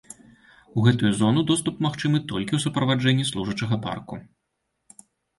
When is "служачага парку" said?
3.31-4.15